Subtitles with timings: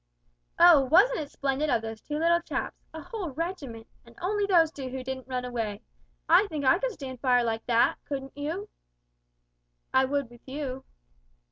[0.57, 3.85] "Oh, wasn't it splendid of those two little chaps a whole regiment!
[4.03, 5.83] And only those two who didn't run away!
[6.27, 8.67] I think I could stand fire like that, couldn't you?"
[9.93, 10.85] "I would with you."